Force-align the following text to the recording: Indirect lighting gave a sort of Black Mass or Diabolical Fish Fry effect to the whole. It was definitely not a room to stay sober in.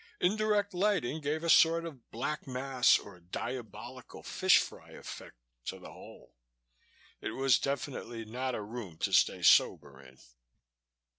Indirect 0.19 0.73
lighting 0.73 1.21
gave 1.21 1.43
a 1.43 1.47
sort 1.47 1.85
of 1.85 2.09
Black 2.09 2.47
Mass 2.47 2.97
or 2.97 3.19
Diabolical 3.19 4.23
Fish 4.23 4.57
Fry 4.57 4.89
effect 4.93 5.35
to 5.65 5.77
the 5.77 5.91
whole. 5.91 6.33
It 7.21 7.33
was 7.33 7.59
definitely 7.59 8.25
not 8.25 8.55
a 8.55 8.63
room 8.63 8.97
to 8.97 9.13
stay 9.13 9.43
sober 9.43 10.01
in. 10.01 10.17